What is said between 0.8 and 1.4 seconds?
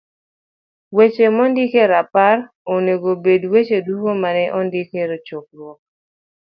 Weche